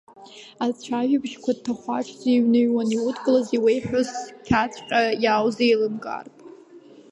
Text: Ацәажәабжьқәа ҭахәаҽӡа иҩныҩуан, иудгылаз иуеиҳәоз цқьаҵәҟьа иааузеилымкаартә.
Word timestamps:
Ацәажәабжьқәа 0.65 1.51
ҭахәаҽӡа 1.63 2.29
иҩныҩуан, 2.31 2.89
иудгылаз 2.95 3.47
иуеиҳәоз 3.57 4.09
цқьаҵәҟьа 4.25 5.01
иааузеилымкаартә. 5.23 6.39